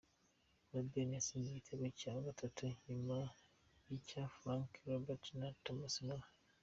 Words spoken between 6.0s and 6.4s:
Muller.